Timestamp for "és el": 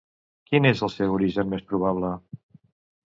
0.69-0.91